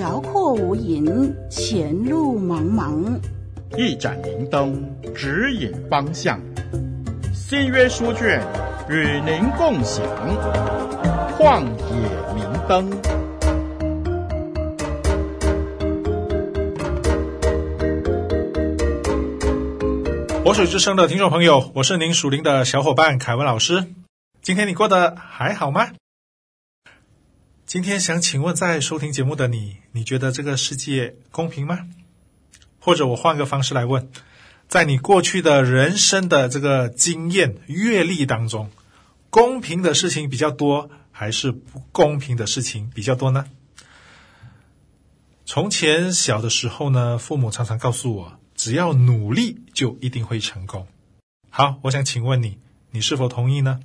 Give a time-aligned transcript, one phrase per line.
[0.00, 3.20] 辽阔无垠，前路茫茫。
[3.76, 4.82] 一盏明灯，
[5.14, 6.40] 指引方向。
[7.34, 8.42] 新约书卷
[8.88, 10.02] 与您共享。
[11.36, 12.90] 旷野明灯。
[20.42, 23.84] 活水之声的听众朋友，我是您属灵的小伙伴凯文老师。
[24.40, 25.88] 今天你过得还好吗？
[27.70, 31.88] 今天想请问，在收听节目的你，你觉得这个世界公平吗？
[32.80, 34.10] 或者我换个方式来问，
[34.66, 38.72] 在你过去的人生的这个经验阅历当中，
[39.30, 43.46] 公平的事情比较多，还是不公平的事情比较多呢？
[45.46, 50.88] 从前小的时候呢，父母常常告诉我，只要努力就一定会成功。
[51.50, 52.58] 好，我想请问你，
[52.90, 53.78] 你是否同意呢？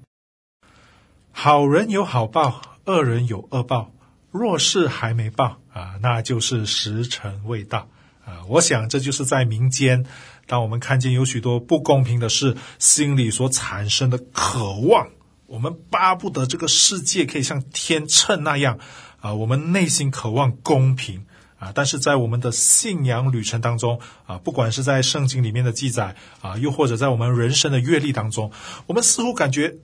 [1.31, 2.71] 好人有好报。
[2.85, 3.91] 恶人有恶报，
[4.31, 7.89] 若是还没报啊，那就是时辰未到
[8.23, 8.45] 啊。
[8.47, 10.05] 我想这就是在民间，
[10.45, 15.09] 当我们看见有许多不公平的事，心里所产生的渴望。
[15.47, 18.79] 我们巴不得这个世界可以像天秤那样
[19.19, 21.25] 啊，我们内心渴望公平
[21.57, 21.71] 啊。
[21.73, 28.51] 但是在我们的信仰旅程当中啊，不管是在圣经里面的记载啊，又或者在我们人生的阅历当中，
[28.87, 29.75] 我们似乎感觉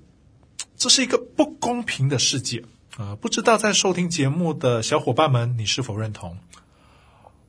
[0.77, 2.63] 这是一个不公平的世界。
[2.97, 6.37] 呃，不知道在收听节目的小伙伴们，你是否认同？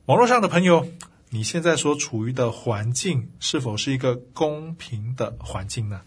[0.05, 0.87] 网络上的朋友，
[1.31, 6.01] 你现在所处于的环境是否是一个公平的环境呢？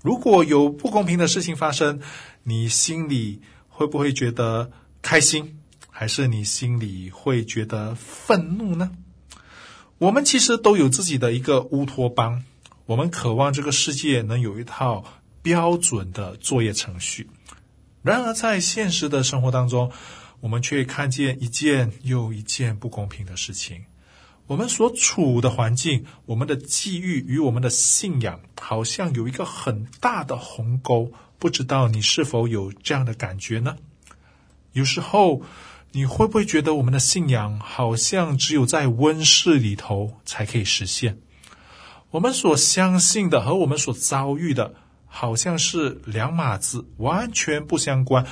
[0.00, 2.00] 如果有不公平的事情发生，
[2.44, 4.70] 你心里会不会觉得
[5.02, 5.58] 开心，
[5.90, 8.92] 还是你心里会觉得愤怒呢？
[9.98, 12.44] 我们其实都有自己的一个乌托邦，
[12.86, 15.04] 我们渴望这个世界能有一套
[15.42, 17.28] 标准的作业程序。
[18.02, 19.90] 然而，在现实的生活当中，
[20.40, 23.84] 我们却看见一件又一件不公平的事情。
[24.46, 31.12] 我们所处的环境、我们的际遇与我们的信仰，好像有一个很大的鸿沟。
[31.38, 33.76] 不知道你是否有这样的感觉呢？
[34.72, 35.42] 有时候，
[35.92, 41.18] 你会不会觉得我们的信仰好像只有在温室里头才可以实现？
[42.12, 44.74] 我们所相信的和我们所遭遇的。
[45.20, 48.24] 好像是两码子，完全不相关。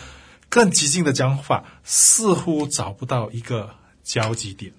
[0.48, 3.74] 更激进的讲法，似乎找不到一个
[4.04, 4.72] 交集点。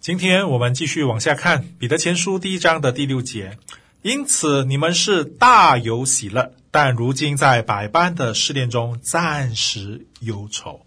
[0.00, 3.60] 今天我们继续往下看《彼得前书》第一章的第六节。
[4.02, 10.84] 因此，你们是大有喜乐，但如今在百般的试炼中，暂时忧愁。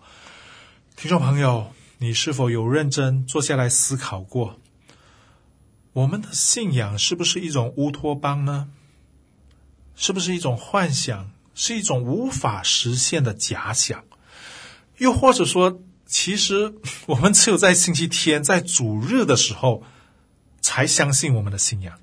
[0.97, 4.59] 听众朋友，你是否有认真坐下来思考过，
[5.93, 8.67] 我们的信仰是不是一种乌托邦呢？
[9.99, 11.29] 是不是一种幻想？
[11.53, 14.05] 是一种无法实现的假想？
[14.97, 16.73] 又或者说，其实
[17.05, 19.83] 我们只有在星期天、在主日的时候，
[20.61, 21.99] 才相信我们的信仰。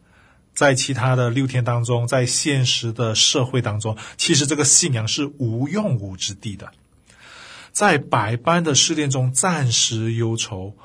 [0.55, 6.71] 在其他的六天当中，在现实的社会当中，其实这个信仰是无用武之地的。
[7.73, 10.77] 在百般的试炼中，暂时忧愁。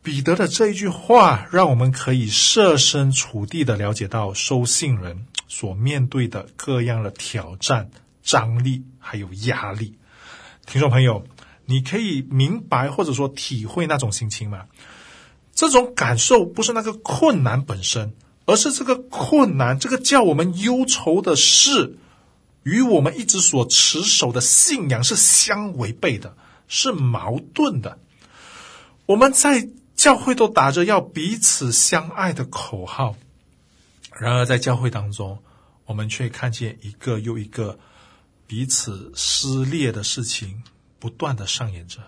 [0.00, 5.26] 彼得的这一句话，让我们可以设身处地的了解到收信人。
[5.54, 7.90] 所面对的各样的挑战、
[8.22, 9.98] 张力还有压力，
[10.64, 11.26] 听众朋友，
[11.66, 14.64] 你可以明白或者说体会那种心情吗？
[15.54, 18.14] 这种感受不是那个困难本身，
[18.46, 21.98] 而是这个困难，这个叫我们忧愁的事，
[22.62, 26.34] 与我们一直所持守的信仰是相违背的，
[26.66, 27.98] 是矛盾的。
[29.04, 33.16] 我们在教会都打着要彼此相爱的口号。
[34.22, 35.42] 然而，在教会当中，
[35.84, 37.80] 我们却看见一个又一个
[38.46, 40.62] 彼此撕裂的事情
[41.00, 41.98] 不断的上演着。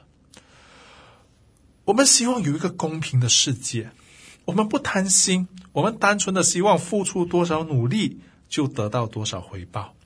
[1.84, 3.90] 我们希望有一个公平的世界，
[4.44, 9.96] 我们不贪心，我们单纯的希望付出多少努力就得到多少回报。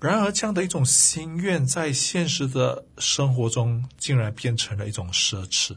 [0.00, 5.76] 然而，这样的一种心愿，在现实的生活中，竟然变成了一种奢侈。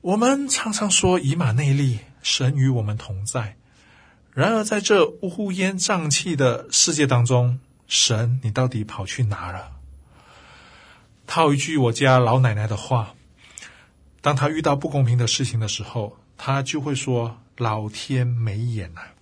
[0.00, 3.56] 我们常常说以马内利，神与我们同在。
[4.36, 9.72] 然而，在这乌烟瘴气的世界当中，神，你到底跑去哪了？
[11.26, 13.14] 套一句我家老奶奶的话，
[14.20, 19.14] 当她遇到不公平的事情的时候，她就会说：“老天没眼啊。”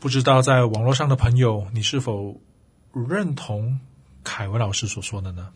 [0.00, 2.40] 不知道在网络上的朋友，你是否
[2.94, 3.78] 认同
[4.24, 5.52] 凯文老师所说的呢？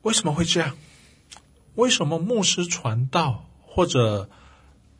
[0.00, 0.78] 为什么会这样？
[1.74, 4.30] 为什么牧师传道或者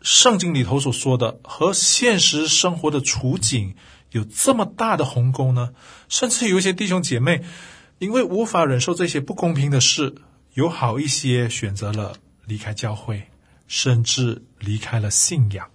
[0.03, 3.77] 圣经里头所说的和现实生活的处境
[4.11, 5.73] 有这么大的鸿沟呢？
[6.09, 7.43] 甚至有一些弟兄姐妹
[7.99, 10.15] 因为无法忍受这些不公平的事，
[10.55, 13.29] 有好一些选择了离开教会，
[13.69, 15.71] 甚至离开了信仰。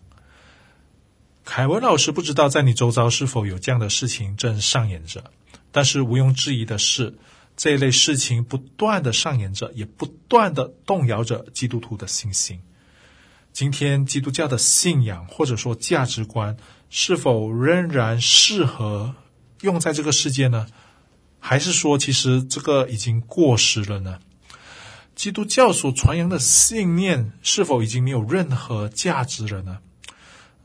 [1.45, 5.31] 凯文老师不知道在你周遭是否有这样的事情正上演着，
[5.71, 7.17] 但是毋庸置疑的是。
[7.59, 12.61] 这一类事情不断的上演着，也不断的动摇着基督徒的信心。
[13.57, 16.55] 今天基督教的信仰或者说价值观，
[16.91, 19.15] 是否仍然适合
[19.61, 20.67] 用在这个世界呢？
[21.39, 24.19] 还是说，其实这个已经过时了呢？
[25.15, 29.79] 基督教所传扬的信念，是否已经没有任何价值了呢？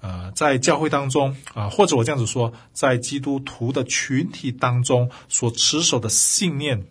[0.02, 6.84] 呃，在教会当中啊，或者我这样子说，在基督徒的群体当中所持守的信念，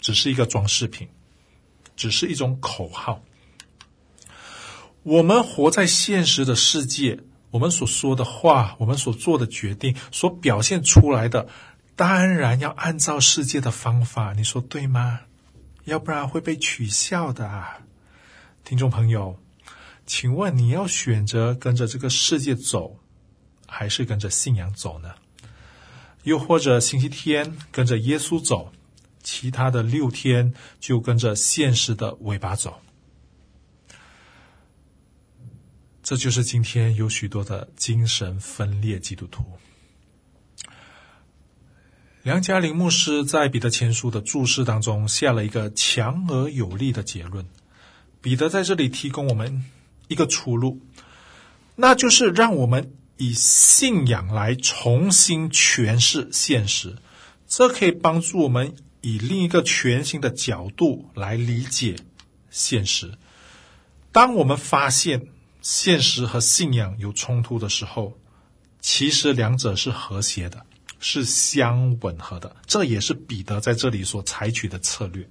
[0.00, 1.06] 只是一个装饰品，
[1.94, 3.22] 只是一种口号。
[5.02, 7.20] 我们活在现实的世界，
[7.50, 11.48] 我们所说的话，我们所做的决定，所表现出来的，
[11.96, 15.20] 当然要按照世界的方法，你说对吗？
[15.84, 17.78] 要不然会被取笑的啊，
[18.64, 19.38] 听众朋友。
[20.06, 22.98] 请问你要选择跟着这个世界走，
[23.66, 25.14] 还是跟着信仰走呢？
[26.24, 28.72] 又或者星期天跟着耶稣走，
[29.22, 32.80] 其他的六天就跟着现实的尾巴走？
[36.10, 39.44] 这就是今天有许多的精神分裂基督徒。
[42.24, 47.46] 梁家林牧师在彼得前书的注释当中下了一个强而有力的结论。
[48.20, 49.64] 彼得在这里提供我们。
[50.08, 50.80] 一个出路，
[51.76, 56.96] 那就是让我们以信仰来重新诠释现实。
[57.46, 61.94] 这可以帮助我们以另一个全新的角度来理解
[62.50, 63.12] 现实。
[64.10, 65.28] 当我们发现
[65.62, 68.18] 现实和信仰有冲突的时候，
[68.80, 70.64] 其实两者是和谐的，
[70.98, 72.56] 是相吻合的。
[72.66, 75.28] 这也是彼得在这里所采取的策略。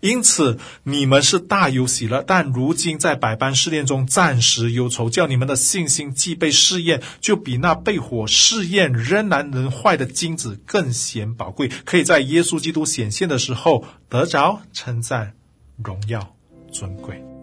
[0.00, 15.34] 因此，你们是大有喜乐，但如今在百般试炼中暂时忧愁，叫你们的信心既被试验，就比那被火试验仍然能坏的金子更显宝贵，可以在耶稣基督显现的时候得着称赞、
[15.82, 16.36] 荣耀、
[16.70, 17.33] 尊贵。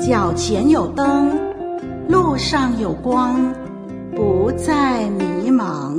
[0.00, 1.38] 脚前有灯，
[2.08, 3.54] 路上有光，
[4.16, 5.98] 不再迷茫。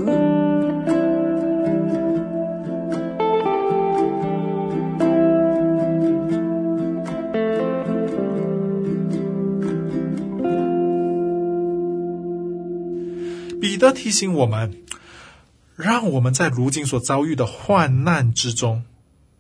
[13.62, 14.74] 彼得提醒我们，
[15.76, 18.84] 让我们在如今所遭遇的患难之中，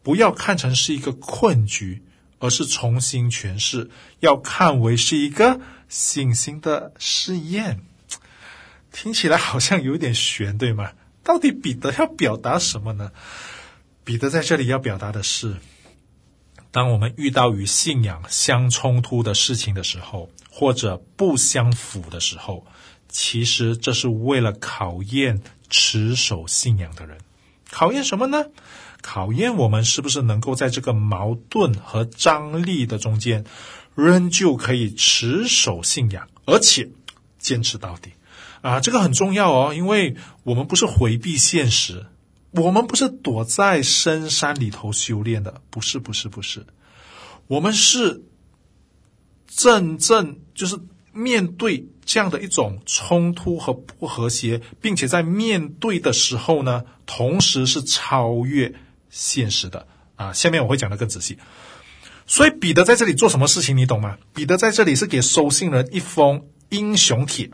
[0.04, 2.04] 不要看成是一个困局，
[2.42, 7.80] 而是重新诠释，要看为是一个信心的试验。
[8.92, 10.92] 听起来好像有点玄，对吗？
[11.24, 13.12] 到底彼得要表达什么呢？
[14.04, 15.56] 彼得在这里要表达的是，
[16.72, 22.66] 当我们遇到与信仰相冲突的事情的时候，或者不相符的时候。
[23.08, 27.18] 其实这是为了考验持守信仰的人，
[27.70, 28.46] 考验什么呢？
[29.02, 33.44] 考验我们是不是能够在这个矛盾和张力的中间，
[33.96, 36.90] 仍旧可以持守信仰，而且
[37.40, 38.12] 坚持到底。
[38.62, 42.06] 啊，这个很重要哦，因为我们不是回避现实，
[42.52, 46.66] 我们不是躲在深山里头修炼的，不是，不是，不是，
[47.48, 48.24] 我们是
[49.48, 50.80] 真正就是。
[51.14, 58.74] 面对这样的一种冲突和不和谐，并且在面对的时候呢，同时是超越
[59.12, 60.34] 现实的啊。
[60.34, 61.38] 下面我会讲得更仔细。
[62.26, 64.18] 所以彼得在这里做什么事情，你懂吗？
[64.34, 67.52] 彼得在这里是给收信人一封英雄帖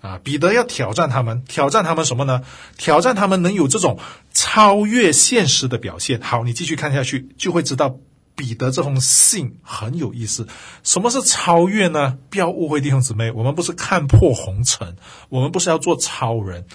[0.00, 0.18] 啊。
[0.24, 2.42] 彼得要挑战他们，挑战他们什么呢？
[2.76, 4.00] 挑战他们能有这种
[4.34, 6.20] 超越现实的表现。
[6.20, 7.98] 好，你继续看下去，就会知道
[8.34, 10.48] 彼得这封信很有意思。
[10.82, 12.18] 什么是超越呢？
[12.28, 14.96] 不要误会弟兄姊妹，我们不是看破红尘，
[15.28, 16.66] 我们不是要做超人，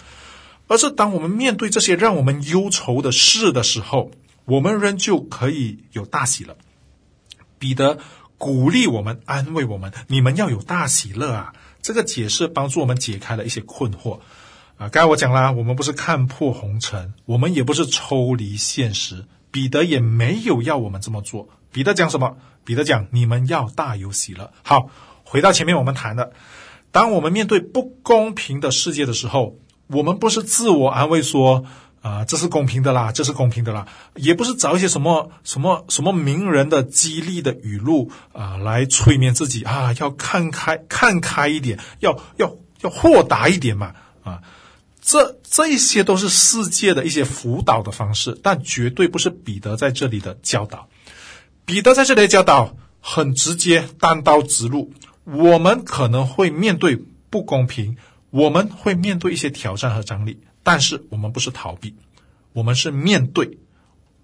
[0.67, 4.11] 而是当我们面对这些让我们忧愁的事的时候，
[4.45, 6.55] 我们仍旧可以有大喜了。
[7.59, 7.99] 彼得
[8.37, 11.53] 鼓励我们，安慰我们：你们要有大喜乐啊！
[11.81, 14.19] 这个解释帮助我们解开了一些困惑。
[14.77, 19.25] 啊，刚才我讲了，我们不是看破红尘，我们也不是抽离现实。
[19.51, 21.49] 彼得也没有要我们这么做。
[21.71, 22.37] 彼得讲什么？
[22.63, 24.51] 彼得讲你们要大有喜乐。
[24.63, 24.89] 好，
[25.23, 26.31] 回到前面我们谈的，
[26.91, 29.57] 当我们面对不公平的世界的时候，
[29.87, 31.65] 我们不是自我安慰说
[32.01, 43.93] 啊、这是公平的啦，这是公平的啦，也不是找一些什么什么什么名人的激励的语录啊、来催眠自己啊，要看开看开一点，要要要豁达一点嘛
[44.23, 44.41] 啊。
[44.99, 50.87] 这这一些都是世界的一些辅导的方式，但绝对不是彼得在这里的教导。
[51.65, 54.93] 彼得在这里的教导很直接，单刀直入。
[55.23, 56.95] 我们可能会面对
[57.29, 57.97] 不公平，
[58.29, 61.95] 我们会面对一些挑战和张力，但是我们不是逃避，
[62.53, 63.57] 我们是面对，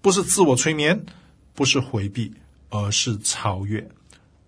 [0.00, 1.04] 不是自我催眠，
[1.54, 2.34] 不是回避，
[2.70, 3.90] 而是超越。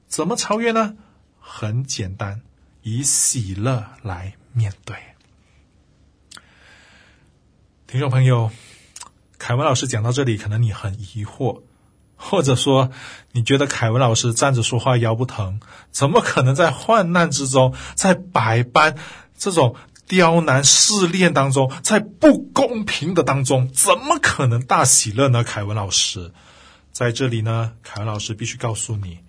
[0.06, 0.96] 怎么超越呢？
[1.38, 2.42] 很简单，
[2.82, 4.96] 以喜乐来面对。
[7.86, 8.52] 听众朋友，
[9.36, 11.62] 凯文老师讲到这里，可能你很疑惑，
[12.14, 12.92] 或者说
[13.32, 18.96] 你觉得凯文老师站着说话腰不疼，怎么可能在患难之中，在百般
[19.36, 19.74] 这种
[20.10, 25.44] 刁难试炼当中，在不公平的当中，怎么可能大喜乐呢？
[25.44, 26.32] 凯文老师
[26.90, 29.20] 在这里呢，凯文老师必须告诉你，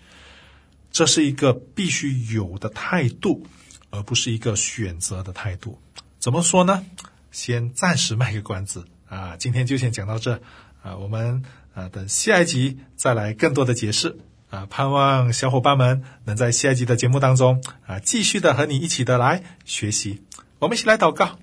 [0.92, 3.46] 这是一个必须有的态度，
[3.92, 5.80] 而不是一个选择的态度。
[6.18, 6.84] 怎么说呢？
[7.30, 10.42] 先暂时卖个关子啊，今天就先讲到这
[10.82, 11.44] 啊，我们
[11.76, 14.18] 啊等下一集再来更多的解释
[14.50, 20.24] 啊，盼望小伙伴们能在下一集的节目当中啊，继续的和你一起的来学习。
[20.62, 21.40] 我们一起来祷告，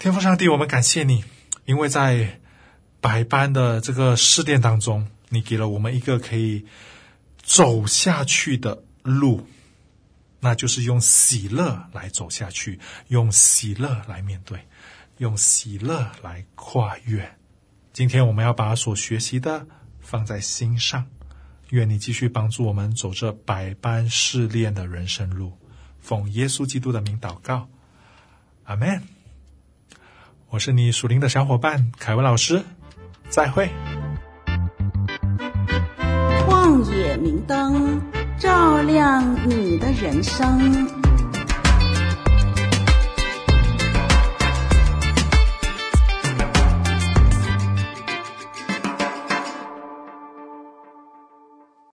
[0.00, 1.22] 天父上帝，我们感谢你，
[1.64, 2.40] 因为在
[3.00, 6.66] 百般的这个试炼当中，你给了我们一个可以
[7.40, 9.46] 走下去的路。
[10.40, 14.66] 那就是用喜乐来走下去，用喜乐来面对，
[15.18, 17.36] 用喜乐来跨越。
[17.92, 19.68] 今天我们要把所学习的
[20.00, 21.06] 放在心上，
[21.70, 25.56] 愿你继续帮助我们走这百般试炼的人生路。
[26.04, 27.66] 奉耶稣基督的名祷告，
[28.64, 29.02] 阿门。
[30.50, 32.62] 我是你属灵的小伙伴凯文老师，
[33.30, 33.70] 再会。
[36.46, 38.00] 旷野明灯。
[38.36, 41.03] 照亮你的人生。